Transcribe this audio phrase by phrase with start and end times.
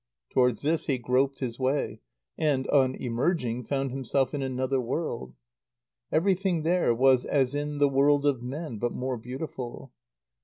[0.31, 2.01] Towards this he groped his way,
[2.35, 5.35] and, on emerging, found himself in another world.
[6.11, 9.91] Everything there was as in the world of men, but more beautiful.